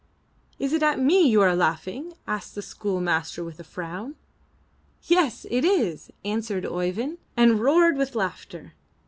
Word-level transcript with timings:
''Is 0.59 0.73
it 0.73 0.81
at 0.81 0.99
me 0.99 1.21
you 1.27 1.41
are 1.41 1.55
laughing?" 1.55 2.13
asked 2.25 2.55
the 2.55 2.63
school 2.63 2.99
master 2.99 3.43
with 3.43 3.59
a 3.59 3.63
frown. 3.63 4.15
"Yes, 5.03 5.45
it 5.51 5.63
is," 5.63 6.09
answered 6.25 6.65
Oeyvind, 6.65 7.19
and 7.37 7.59
roared 7.59 7.97
with 7.97 8.15
laughter. 8.15 8.73